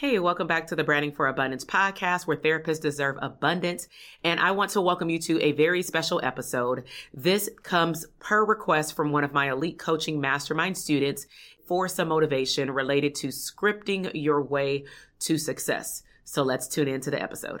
[0.00, 3.86] Hey, welcome back to the Branding for Abundance podcast where therapists deserve abundance.
[4.24, 6.84] And I want to welcome you to a very special episode.
[7.12, 11.26] This comes per request from one of my elite coaching mastermind students
[11.66, 14.86] for some motivation related to scripting your way
[15.18, 16.02] to success.
[16.24, 17.60] So let's tune into the episode.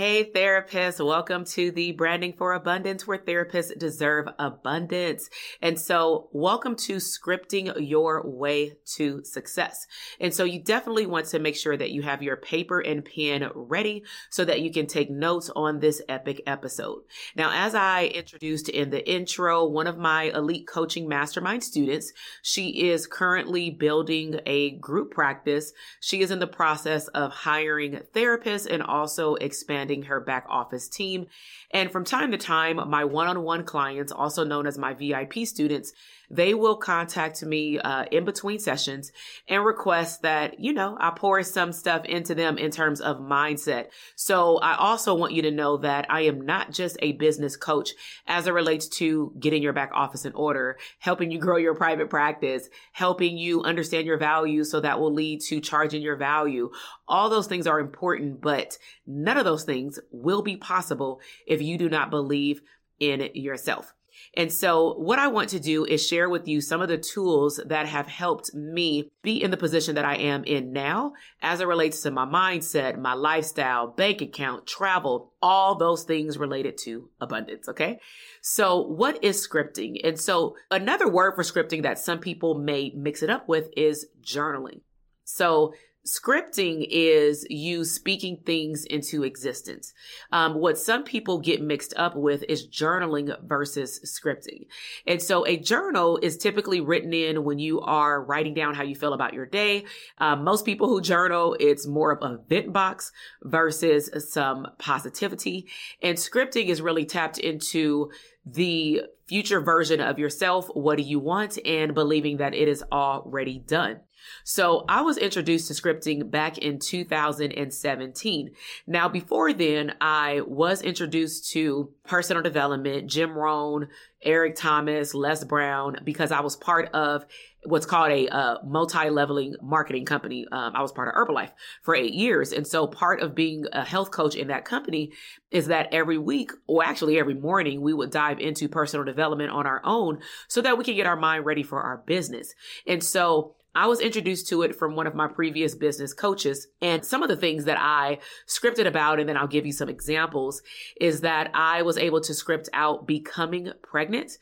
[0.00, 5.28] Hey, therapists, welcome to the Branding for Abundance, where therapists deserve abundance.
[5.60, 9.86] And so, welcome to scripting your way to success.
[10.18, 13.50] And so, you definitely want to make sure that you have your paper and pen
[13.54, 17.02] ready so that you can take notes on this epic episode.
[17.36, 22.10] Now, as I introduced in the intro, one of my elite coaching mastermind students,
[22.40, 25.74] she is currently building a group practice.
[26.00, 30.88] She is in the process of hiring therapists and also expanding expanding her back office
[30.88, 31.26] team.
[31.70, 35.46] And from time to time, my one on one clients, also known as my VIP
[35.46, 35.92] students,
[36.30, 39.10] they will contact me uh, in between sessions
[39.48, 43.86] and request that, you know, I pour some stuff into them in terms of mindset.
[44.14, 47.90] So I also want you to know that I am not just a business coach
[48.26, 52.08] as it relates to getting your back office in order, helping you grow your private
[52.08, 56.70] practice, helping you understand your value so that will lead to charging your value.
[57.08, 61.76] All those things are important, but none of those things will be possible if you
[61.76, 62.62] do not believe
[63.00, 63.94] in yourself.
[64.34, 67.60] And so what I want to do is share with you some of the tools
[67.66, 71.66] that have helped me be in the position that I am in now as it
[71.66, 77.68] relates to my mindset, my lifestyle, bank account, travel, all those things related to abundance.
[77.68, 77.98] Okay.
[78.40, 79.96] So what is scripting?
[80.04, 84.06] And so another word for scripting that some people may mix it up with is
[84.22, 84.82] journaling.
[85.24, 85.74] So
[86.06, 89.92] Scripting is you speaking things into existence.
[90.32, 94.66] Um, what some people get mixed up with is journaling versus scripting.
[95.06, 98.94] And so a journal is typically written in when you are writing down how you
[98.94, 99.84] feel about your day.
[100.16, 103.12] Um, most people who journal, it's more of a vent box
[103.42, 105.68] versus some positivity.
[106.02, 108.10] And scripting is really tapped into
[108.46, 110.66] the future version of yourself.
[110.74, 111.56] What do you want?
[111.64, 114.00] And believing that it is already done.
[114.44, 118.50] So I was introduced to scripting back in 2017.
[118.86, 123.88] Now, before then, I was introduced to personal development, Jim Rohn,
[124.22, 127.24] Eric Thomas, Les Brown, because I was part of
[127.64, 130.46] what's called a uh, multi-leveling marketing company.
[130.50, 132.52] Um, I was part of Herbalife for eight years.
[132.52, 135.12] And so part of being a health coach in that company
[135.50, 139.66] is that every week, or actually every morning, we would dive into personal development on
[139.66, 142.54] our own so that we can get our mind ready for our business.
[142.86, 146.66] And so I was introduced to it from one of my previous business coaches.
[146.82, 148.18] And some of the things that I
[148.48, 150.60] scripted about, and then I'll give you some examples,
[151.00, 154.32] is that I was able to script out becoming pregnant.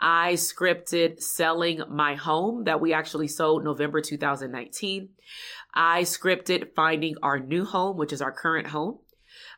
[0.00, 5.08] I scripted selling my home that we actually sold November 2019.
[5.74, 8.98] I scripted finding our new home, which is our current home.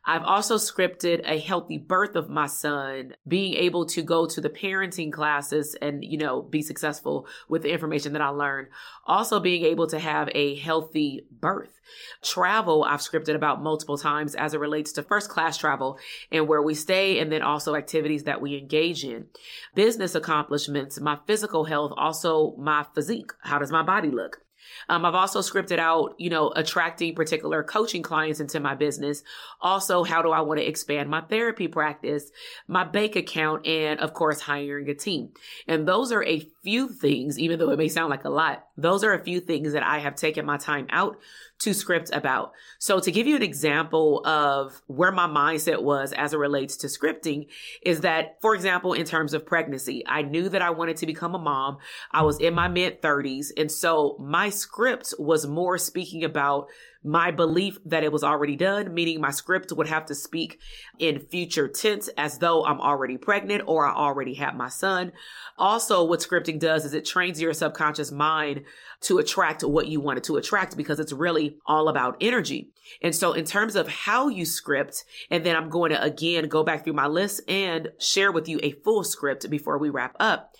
[0.05, 4.49] I've also scripted a healthy birth of my son, being able to go to the
[4.49, 8.69] parenting classes and, you know, be successful with the information that I learned.
[9.07, 11.81] Also being able to have a healthy birth.
[12.23, 15.99] Travel, I've scripted about multiple times as it relates to first class travel
[16.31, 19.27] and where we stay and then also activities that we engage in.
[19.75, 23.33] Business accomplishments, my physical health, also my physique.
[23.43, 24.43] How does my body look?
[24.89, 29.23] Um, I've also scripted out, you know, attracting particular coaching clients into my business.
[29.61, 32.31] Also, how do I want to expand my therapy practice,
[32.67, 35.31] my bank account, and of course, hiring a team.
[35.67, 39.03] And those are a few things, even though it may sound like a lot, those
[39.03, 41.17] are a few things that I have taken my time out
[41.61, 42.53] to script about.
[42.79, 46.89] So to give you an example of where my mindset was as it relates to
[46.89, 47.47] scripting
[47.81, 51.35] is that, for example, in terms of pregnancy, I knew that I wanted to become
[51.35, 51.79] a mom.
[52.13, 53.51] I was in my mid thirties.
[53.57, 56.69] And so my script was more speaking about
[57.05, 60.59] my belief that it was already done, meaning my script would have to speak
[60.99, 65.13] in future tense as though I'm already pregnant or I already have my son.
[65.57, 68.65] Also, what scripting does is it trains your subconscious mind
[69.03, 72.71] to attract what you wanted to attract because it's really all about energy.
[73.01, 76.65] And so in terms of how you script, and then I'm going to again go
[76.65, 80.55] back through my list and share with you a full script before we wrap up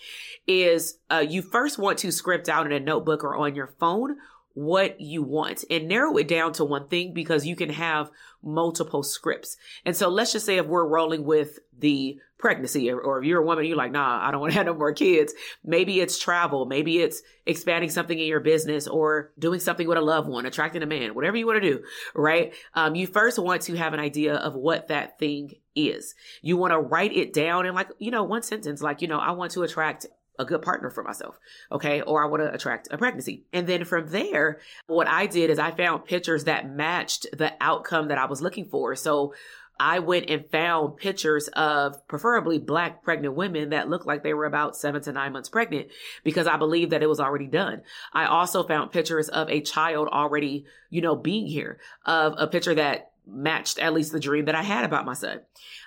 [0.47, 4.15] is uh, you first want to script out in a notebook or on your phone
[4.53, 8.09] what you want and narrow it down to one thing because you can have
[8.41, 9.57] multiple scripts.
[9.85, 13.41] And so let's just say if we're rolling with the pregnancy or, or if you're
[13.41, 15.33] a woman, you're like, nah, I don't want to have no more kids.
[15.63, 16.65] Maybe it's travel.
[16.65, 20.83] Maybe it's expanding something in your business or doing something with a loved one, attracting
[20.83, 21.83] a man, whatever you want to do,
[22.15, 22.53] right?
[22.73, 26.15] Um, you first want to have an idea of what that thing is.
[26.41, 29.19] You want to write it down in like, you know, one sentence, like, you know,
[29.19, 30.07] I want to attract
[30.39, 31.37] a good partner for myself.
[31.71, 32.01] Okay.
[32.01, 33.43] Or I want to attract a pregnancy.
[33.53, 38.07] And then from there, what I did is I found pictures that matched the outcome
[38.07, 38.95] that I was looking for.
[38.95, 39.33] So
[39.79, 44.45] I went and found pictures of preferably black pregnant women that looked like they were
[44.45, 45.87] about seven to nine months pregnant
[46.23, 47.83] because I believed that it was already done.
[48.11, 52.75] I also found pictures of a child already, you know, being here, of a picture
[52.75, 55.41] that matched at least the dream that I had about my son.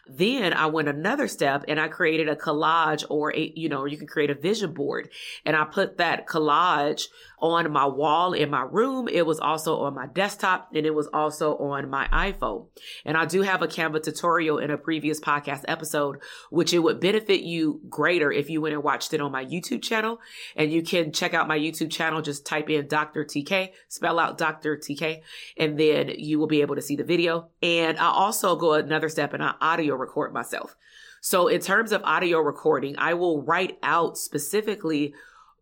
[0.06, 3.96] Then I went another step and I created a collage or a, you know, you
[3.96, 5.08] can create a vision board
[5.44, 7.04] and I put that collage
[7.38, 9.08] on my wall in my room.
[9.08, 12.66] It was also on my desktop and it was also on my iPhone.
[13.04, 16.18] And I do have a Canva tutorial in a previous podcast episode,
[16.50, 19.82] which it would benefit you greater if you went and watched it on my YouTube
[19.82, 20.20] channel.
[20.56, 22.22] And you can check out my YouTube channel.
[22.22, 23.24] Just type in Dr.
[23.24, 24.76] TK, spell out Dr.
[24.76, 25.22] TK,
[25.56, 27.48] and then you will be able to see the video.
[27.60, 29.54] And I also go another step and I
[29.92, 30.74] audio record myself.
[31.20, 35.14] So in terms of audio recording, I will write out specifically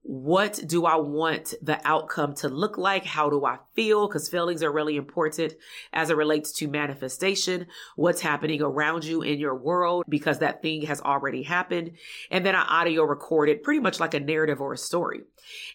[0.03, 3.05] what do I want the outcome to look like?
[3.05, 4.09] How do I feel?
[4.09, 5.53] Because feelings are really important
[5.93, 7.67] as it relates to manifestation,
[7.97, 11.93] what's happening around you in your world, because that thing has already happened.
[12.31, 15.21] And then I audio recorded pretty much like a narrative or a story.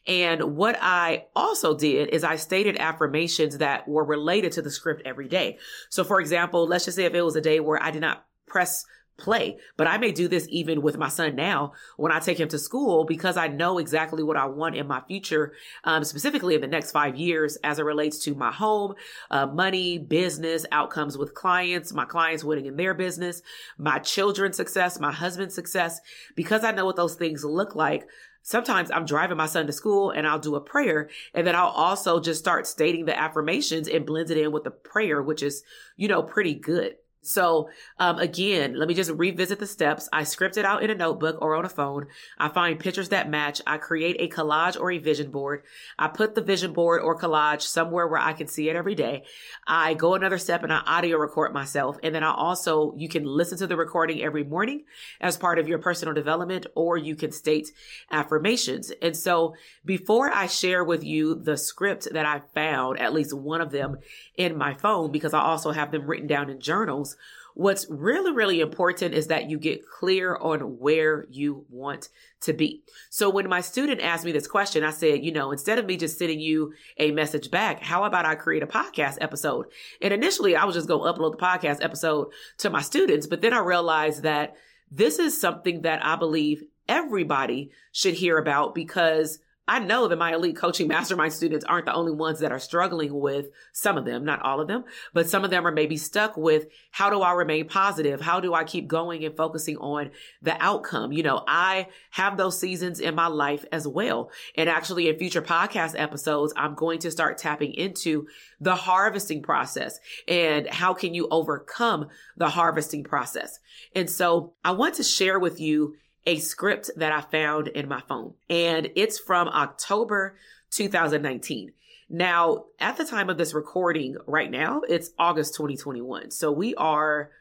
[0.08, 5.04] And what I also did is I stated affirmations that were related to the script
[5.06, 5.60] every day.
[5.90, 8.26] So for example, let's just say if it was a day where I did not
[8.48, 8.86] press
[9.18, 9.58] play.
[9.78, 12.60] But I may do this even with my son now when I take him to
[12.60, 15.54] school because I know exactly what I want in my future,
[15.84, 18.96] um, specifically in the next five years as it relates to my home,
[19.32, 23.42] uh, money, business, outcomes with clients, my clients winning in their business,
[23.78, 26.02] my children's success, my husband's success.
[26.36, 28.08] Because I know what those things look like,
[28.42, 31.68] sometimes I'm driving my son to school and I'll do a prayer and then I'll
[31.68, 35.64] also just start stating the affirmations and blend it in with the prayer, which is,
[35.96, 36.96] you know, pretty good.
[37.26, 40.08] So, um, again, let me just revisit the steps.
[40.14, 42.08] I script it out in a notebook or on a phone.
[42.38, 43.62] I find pictures that match.
[43.66, 45.64] I create a collage or a vision board.
[45.98, 49.24] I put the vision board or collage somewhere where I can see it every day.
[49.66, 51.98] I go another step and I audio record myself.
[52.04, 54.84] And then I also, you can listen to the recording every morning
[55.20, 57.72] as part of your personal development, or you can state
[58.12, 58.92] affirmations.
[59.02, 63.62] And so before I share with you the script that I found, at least one
[63.62, 63.98] of them
[64.36, 67.15] in my phone, because I also have them written down in journals,
[67.56, 72.10] What's really, really important is that you get clear on where you want
[72.42, 72.84] to be.
[73.10, 75.96] So when my student asked me this question, I said, you know, instead of me
[75.96, 79.68] just sending you a message back, how about I create a podcast episode?
[80.02, 83.42] And initially I was just going to upload the podcast episode to my students, but
[83.42, 84.56] then I realized that
[84.92, 90.34] this is something that I believe everybody should hear about because I know that my
[90.34, 94.26] elite coaching mastermind students aren't the only ones that are struggling with some of them,
[94.26, 97.34] not all of them, but some of them are maybe stuck with how do I
[97.34, 98.22] remain positive?
[98.22, 101.12] How do I keep going and focusing on the outcome?
[101.12, 104.32] You know, I have those seasons in my life as well.
[104.56, 108.28] And actually in future podcast episodes, I'm going to start tapping into
[108.60, 112.08] the harvesting process and how can you overcome
[112.38, 113.60] the harvesting process?
[113.96, 115.96] And so I want to share with you
[116.26, 120.38] a script that I found in my phone and it's from October
[120.72, 121.72] 2019.
[122.10, 126.32] Now, at the time of this recording right now, it's August 2021.
[126.32, 127.32] So we are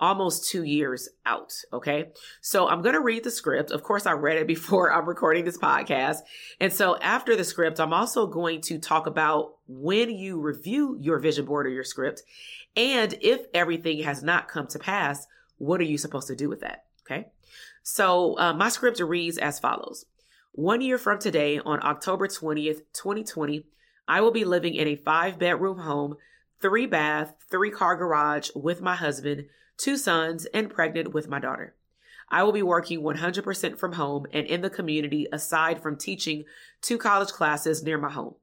[0.00, 1.52] almost two years out.
[1.72, 2.10] Okay.
[2.40, 3.70] So I'm going to read the script.
[3.70, 6.18] Of course, I read it before I'm recording this podcast.
[6.58, 11.18] And so after the script, I'm also going to talk about when you review your
[11.18, 12.22] vision board or your script.
[12.76, 15.26] And if everything has not come to pass,
[15.58, 16.84] what are you supposed to do with that?
[17.02, 17.28] Okay.
[17.82, 20.04] So uh, my script reads as follows.
[20.52, 23.64] One year from today, on October 20th, 2020,
[24.08, 26.16] I will be living in a five bedroom home,
[26.60, 29.46] three bath, three car garage with my husband,
[29.76, 31.74] two sons, and pregnant with my daughter.
[32.28, 36.44] I will be working 100% from home and in the community aside from teaching
[36.80, 38.34] two college classes near my home.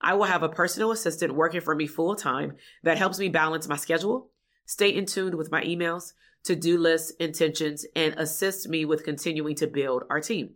[0.00, 3.68] I will have a personal assistant working for me full time that helps me balance
[3.68, 4.30] my schedule,
[4.64, 6.12] stay in tune with my emails,
[6.44, 10.54] to do lists, intentions, and assist me with continuing to build our team.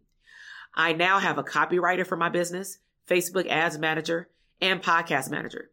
[0.74, 4.28] I now have a copywriter for my business, Facebook ads manager,
[4.60, 5.70] and podcast manager.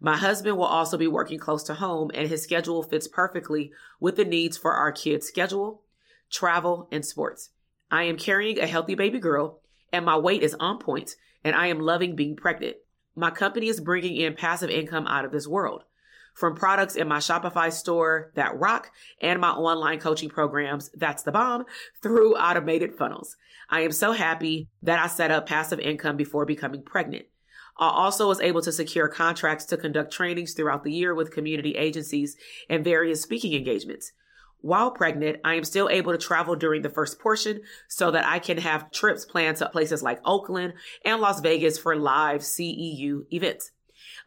[0.00, 4.16] My husband will also be working close to home and his schedule fits perfectly with
[4.16, 5.82] the needs for our kids' schedule,
[6.30, 7.50] travel, and sports.
[7.90, 9.60] I am carrying a healthy baby girl
[9.92, 12.76] and my weight is on point and I am loving being pregnant.
[13.16, 15.84] My company is bringing in passive income out of this world
[16.38, 21.32] from products in my Shopify store that rock and my online coaching programs, that's the
[21.32, 21.64] bomb,
[22.00, 23.36] through automated funnels.
[23.68, 27.26] I am so happy that I set up passive income before becoming pregnant.
[27.76, 31.72] I also was able to secure contracts to conduct trainings throughout the year with community
[31.72, 32.36] agencies
[32.68, 34.12] and various speaking engagements.
[34.60, 38.38] While pregnant, I am still able to travel during the first portion so that I
[38.38, 43.72] can have trips planned to places like Oakland and Las Vegas for live CEU events.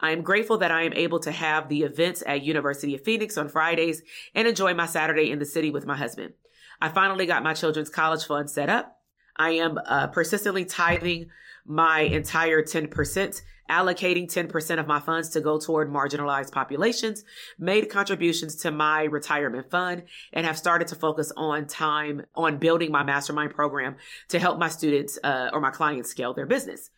[0.02, 3.38] I am grateful that I am able to have the events at University of Phoenix
[3.38, 4.02] on Fridays
[4.34, 6.34] and enjoy my Saturday in the city with my husband.
[6.80, 8.98] I finally got my children's college fund set up.
[9.36, 11.30] I am uh, persistently tithing
[11.64, 17.22] my entire 10%, allocating 10% of my funds to go toward marginalized populations,
[17.56, 22.90] made contributions to my retirement fund, and have started to focus on time on building
[22.90, 23.94] my mastermind program
[24.28, 26.90] to help my students uh, or my clients scale their business.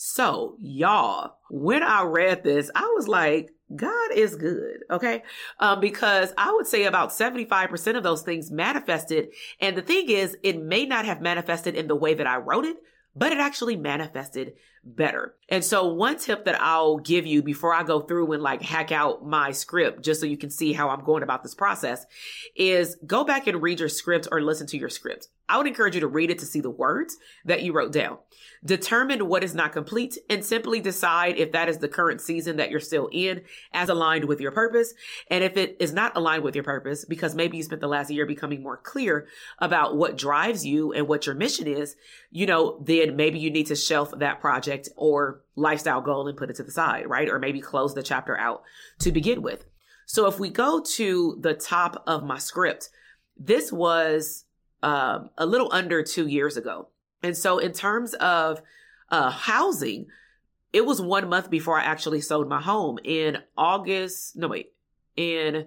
[0.00, 4.84] So, y'all, when I read this, I was like, God is good.
[4.88, 5.24] Okay.
[5.58, 9.30] Um, because I would say about 75% of those things manifested.
[9.60, 12.64] And the thing is, it may not have manifested in the way that I wrote
[12.64, 12.76] it,
[13.16, 14.52] but it actually manifested
[14.96, 15.34] better.
[15.48, 18.92] And so one tip that I'll give you before I go through and like hack
[18.92, 22.04] out my script, just so you can see how I'm going about this process
[22.56, 25.28] is go back and read your script or listen to your script.
[25.48, 27.16] I would encourage you to read it to see the words
[27.46, 28.18] that you wrote down.
[28.64, 32.70] Determine what is not complete and simply decide if that is the current season that
[32.70, 33.42] you're still in
[33.72, 34.92] as aligned with your purpose.
[35.30, 38.10] And if it is not aligned with your purpose, because maybe you spent the last
[38.10, 39.26] year becoming more clear
[39.58, 41.96] about what drives you and what your mission is,
[42.30, 46.50] you know, then maybe you need to shelf that project or lifestyle goal and put
[46.50, 47.28] it to the side, right?
[47.28, 48.62] Or maybe close the chapter out
[49.00, 49.64] to begin with.
[50.06, 52.90] So if we go to the top of my script,
[53.36, 54.44] this was
[54.82, 56.88] um, a little under two years ago.
[57.22, 58.62] And so, in terms of
[59.10, 60.06] uh, housing,
[60.72, 64.36] it was one month before I actually sold my home in August.
[64.36, 64.72] No, wait,
[65.16, 65.66] in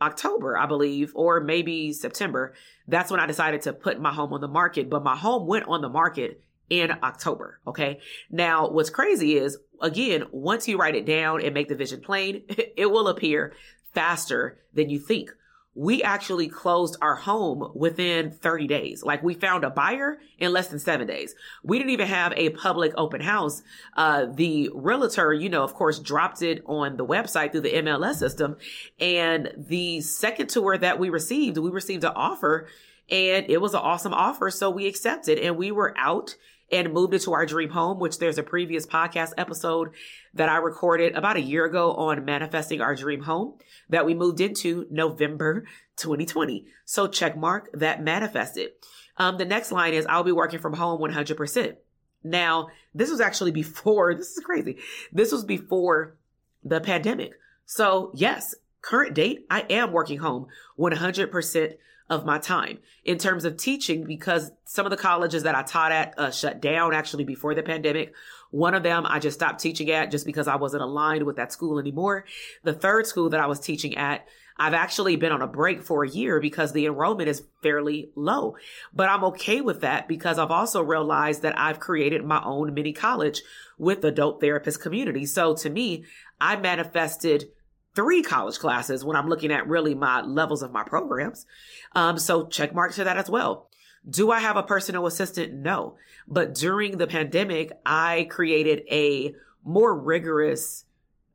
[0.00, 2.54] October, I believe, or maybe September.
[2.88, 4.88] That's when I decided to put my home on the market.
[4.88, 7.60] But my home went on the market in October.
[7.66, 8.00] Okay.
[8.30, 12.42] Now, what's crazy is, again, once you write it down and make the vision plain,
[12.48, 13.54] it will appear
[13.94, 15.30] faster than you think
[15.76, 19.02] we actually closed our home within 30 days.
[19.02, 21.34] Like we found a buyer in less than seven days.
[21.62, 23.62] We didn't even have a public open house.
[23.94, 28.14] Uh, the realtor, you know, of course, dropped it on the website through the MLS
[28.14, 28.56] system.
[28.98, 32.68] And the second tour that we received, we received an offer
[33.10, 34.50] and it was an awesome offer.
[34.50, 36.36] So we accepted and we were out
[36.70, 39.90] and moved into our dream home, which there's a previous podcast episode
[40.34, 43.54] that I recorded about a year ago on manifesting our dream home
[43.88, 45.64] that we moved into November
[45.96, 46.66] 2020.
[46.84, 48.70] So check mark that manifested.
[49.16, 51.76] Um, the next line is I'll be working from home 100%.
[52.24, 54.78] Now, this was actually before, this is crazy.
[55.12, 56.16] This was before
[56.64, 57.32] the pandemic.
[57.64, 60.46] So yes, current date, I am working home
[60.78, 61.74] 100%
[62.08, 65.92] of my time in terms of teaching because some of the colleges that I taught
[65.92, 68.14] at uh, shut down actually before the pandemic.
[68.50, 71.52] One of them I just stopped teaching at just because I wasn't aligned with that
[71.52, 72.24] school anymore.
[72.62, 76.04] The third school that I was teaching at, I've actually been on a break for
[76.04, 78.56] a year because the enrollment is fairly low.
[78.94, 82.92] But I'm okay with that because I've also realized that I've created my own mini
[82.92, 83.42] college
[83.78, 85.26] with the dope therapist community.
[85.26, 86.04] So to me,
[86.40, 87.50] I manifested
[87.96, 91.46] three college classes when I'm looking at really my levels of my programs.
[91.92, 93.68] Um, so check mark to that as well.
[94.08, 95.54] Do I have a personal assistant?
[95.54, 95.96] No.
[96.28, 99.34] But during the pandemic, I created a
[99.64, 100.84] more rigorous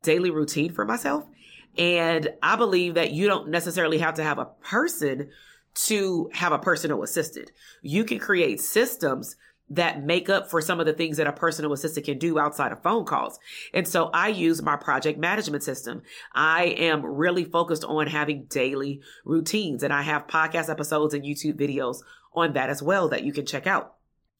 [0.03, 1.25] daily routine for myself.
[1.77, 5.29] And I believe that you don't necessarily have to have a person
[5.73, 7.51] to have a personal assistant.
[7.81, 9.35] You can create systems
[9.71, 12.73] that make up for some of the things that a personal assistant can do outside
[12.73, 13.39] of phone calls.
[13.73, 16.01] And so I use my project management system.
[16.33, 21.57] I am really focused on having daily routines and I have podcast episodes and YouTube
[21.57, 23.95] videos on that as well that you can check out.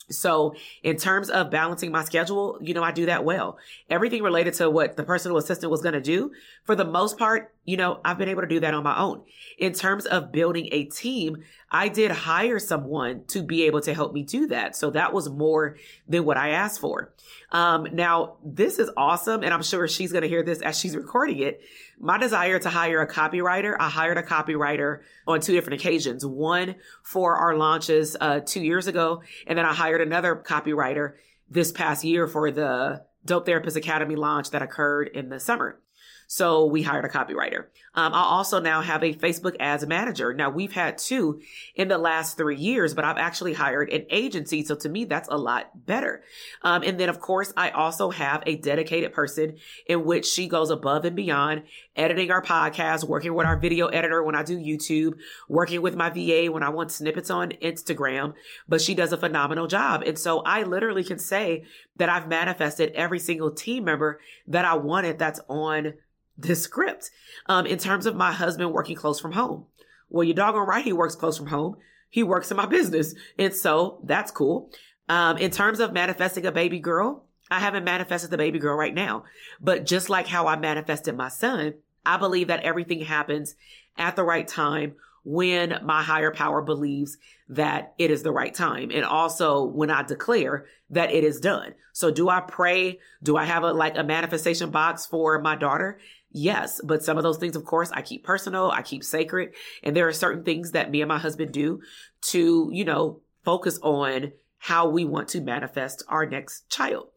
[0.10, 3.58] So in terms of balancing my schedule, you know, I do that well.
[3.90, 6.32] Everything related to what the personal assistant was going to do,
[6.66, 9.22] for the most part, you know, I've been able to do that on my own.
[9.60, 14.14] In terms of building a team, I did hire someone to be able to help
[14.14, 14.76] me do that.
[14.76, 15.78] So that was more
[16.08, 17.14] than what I asked for.
[17.52, 19.44] Um, now this is awesome.
[19.44, 21.62] And I'm sure she's going to hear this as she's recording it.
[22.00, 26.26] My desire to hire a copywriter, I hired a copywriter on two different occasions.
[26.26, 29.22] One for our launches, uh, two years ago.
[29.46, 31.14] And then I hired another copywriter
[31.48, 35.80] this past year for the Dope Therapist Academy launch that occurred in the summer.
[36.28, 37.66] So we hired a copywriter.
[37.94, 40.34] Um, I also now have a Facebook ads manager.
[40.34, 41.42] Now we've had two
[41.76, 44.64] in the last three years, but I've actually hired an agency.
[44.64, 46.24] So to me, that's a lot better.
[46.62, 50.70] Um, and then of course, I also have a dedicated person in which she goes
[50.70, 51.64] above and beyond
[51.98, 55.16] editing our podcast, working with our video editor when I do YouTube,
[55.50, 58.36] working with my VA when I want snippets on Instagram,
[58.70, 60.04] but she does a phenomenal job.
[60.06, 61.66] And so I literally can say
[61.98, 65.94] that I've manifested every single team member that I wanted that's on
[66.38, 67.10] this script.
[67.48, 69.66] Um, in terms of my husband working close from home.
[70.10, 70.84] Well, you're doggone right.
[70.84, 71.78] He works close from home.
[72.10, 73.16] He works in my business.
[73.40, 74.70] And so that's cool.
[75.10, 78.94] Um, in terms of manifesting a baby girl, I haven't manifested the baby girl right
[78.94, 79.24] now,
[79.60, 81.74] but just like how I manifested my son,
[82.06, 83.56] I believe that everything happens
[83.98, 87.18] at the right time when my higher power believes
[87.50, 88.90] that it is the right time.
[88.92, 91.76] And also when I declare that it is done.
[91.94, 93.00] So do I pray?
[93.22, 96.00] Do I have a, like a manifestation box for my daughter?
[96.34, 99.54] Yes, but some of those things, of course, I keep personal, I keep sacred.
[99.84, 101.82] And there are certain things that me and my husband do
[102.30, 107.08] to, you know, focus on how we want to manifest our next child.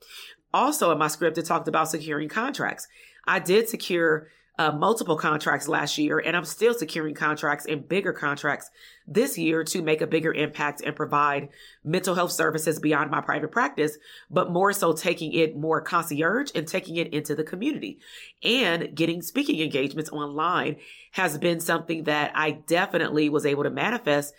[0.53, 2.89] Also, in my script, it talked about securing contracts.
[3.27, 8.13] I did secure uh, multiple contracts last year, and I'm still securing contracts and bigger
[8.13, 8.71] contracts
[9.07, 11.49] this year to make a bigger impact and provide
[11.83, 13.99] mental health services beyond my private practice,
[14.31, 17.99] but more so taking it more concierge and taking it into the community.
[18.45, 20.77] And getting speaking engagements online
[21.13, 24.35] has been something that I definitely was able to manifest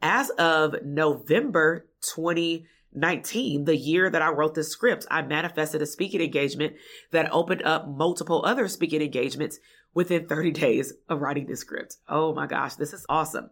[0.00, 2.64] as of November 20-
[2.94, 6.74] 19, the year that I wrote the script, I manifested a speaking engagement
[7.10, 9.58] that opened up multiple other speaking engagements
[9.94, 11.96] within 30 days of writing this script.
[12.08, 13.50] Oh my gosh, this is awesome.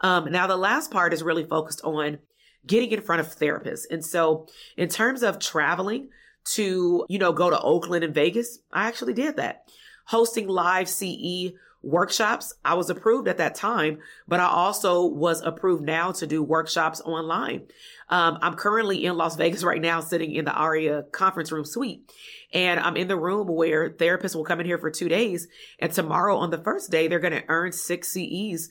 [0.00, 2.18] Um, now the last part is really focused on
[2.66, 3.84] getting in front of therapists.
[3.90, 6.10] And so in terms of traveling
[6.52, 9.64] to, you know, go to Oakland and Vegas, I actually did that.
[10.10, 12.52] Hosting live CE workshops.
[12.64, 17.00] I was approved at that time, but I also was approved now to do workshops
[17.00, 17.68] online.
[18.08, 22.10] Um, I'm currently in Las Vegas right now, sitting in the ARIA conference room suite.
[22.52, 25.46] And I'm in the room where therapists will come in here for two days.
[25.78, 28.68] And tomorrow on the first day, they're going to earn six CEs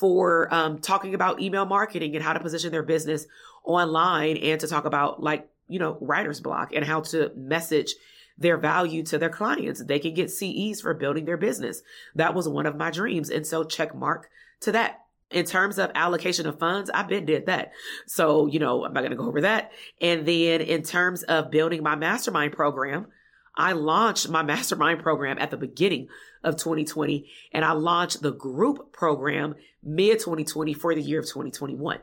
[0.00, 3.26] for um, talking about email marketing and how to position their business
[3.62, 7.94] online and to talk about like, you know, writer's block and how to message
[8.40, 9.84] their value to their clients.
[9.84, 11.82] They can get CEs for building their business.
[12.14, 13.30] That was one of my dreams.
[13.30, 14.28] And so check mark
[14.60, 15.04] to that.
[15.30, 17.70] In terms of allocation of funds, I've been did that.
[18.06, 19.70] So, you know, I'm not going to go over that.
[20.00, 23.06] And then in terms of building my mastermind program,
[23.54, 26.08] I launched my mastermind program at the beginning
[26.42, 32.00] of 2020 and I launched the group program mid 2020 for the year of 2021.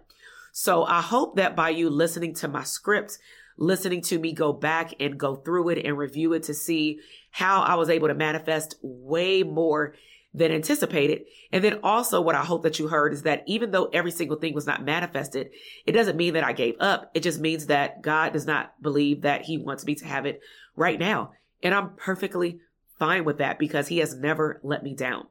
[0.54, 3.17] So I hope that by you listening to my script,
[3.58, 7.00] listening to me go back and go through it and review it to see
[7.32, 9.96] how I was able to manifest way more
[10.34, 11.24] than anticipated.
[11.52, 14.38] And then also what I hope that you heard is that even though every single
[14.38, 15.50] thing was not manifested,
[15.86, 17.10] it doesn't mean that I gave up.
[17.13, 20.41] It just means that God does not believe that he wants me to have it
[20.76, 21.32] right now.
[21.63, 22.60] And I'm perfectly
[23.00, 25.28] fine with that because he has never let me down.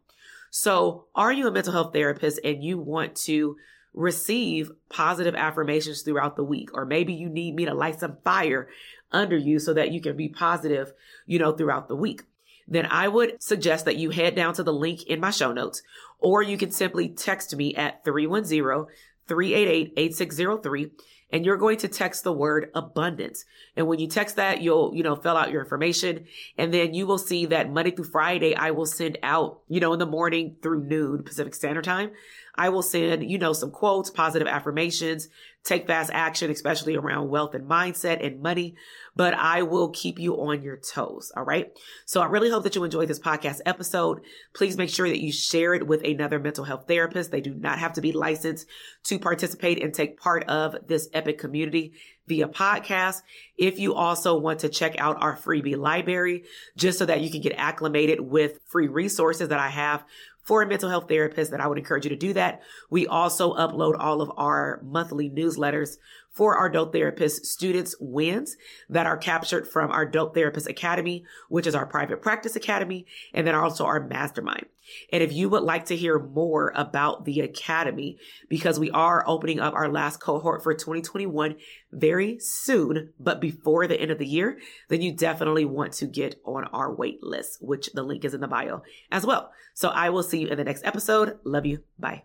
[0.50, 3.56] So, are you a mental health therapist and you want to
[3.96, 6.70] receive positive affirmations throughout the week?
[6.72, 8.68] Or maybe you need me to light some fire
[9.10, 10.92] under you so that you can be positive,
[11.26, 12.22] you know, throughout the week.
[12.68, 15.82] Then I would suggest that you head down to the link in my show notes,
[16.18, 18.86] or you can simply text me at 310
[19.28, 20.90] 388 8603
[21.32, 23.44] and you're going to text the word abundance.
[23.76, 27.06] And when you text that, you'll, you know, fill out your information and then you
[27.06, 30.56] will see that Monday through Friday, I will send out, you know, in the morning
[30.62, 32.12] through noon Pacific Standard Time.
[32.58, 35.28] I will send, you know, some quotes, positive affirmations,
[35.66, 38.76] take fast action, especially around wealth and mindset and money,
[39.16, 41.32] but I will keep you on your toes.
[41.36, 41.72] All right.
[42.04, 44.20] So I really hope that you enjoyed this podcast episode.
[44.54, 47.30] Please make sure that you share it with another mental health therapist.
[47.30, 48.68] They do not have to be licensed
[49.04, 51.94] to participate and take part of this epic community
[52.26, 53.22] via podcast.
[53.56, 56.44] If you also want to check out our freebie library,
[56.76, 60.04] just so that you can get acclimated with free resources that I have
[60.46, 62.62] for a mental health therapist, then I would encourage you to do that.
[62.88, 65.96] We also upload all of our monthly newsletters
[66.30, 68.56] for our Dope Therapist students wins
[68.88, 73.44] that are captured from our Dope Therapist Academy, which is our private practice academy, and
[73.44, 74.66] then also our mastermind.
[75.12, 78.18] And if you would like to hear more about the academy,
[78.48, 81.56] because we are opening up our last cohort for 2021
[81.92, 86.40] very soon, but before the end of the year, then you definitely want to get
[86.44, 89.52] on our wait list, which the link is in the bio as well.
[89.74, 91.38] So I will see you in the next episode.
[91.44, 91.82] Love you.
[91.98, 92.24] Bye.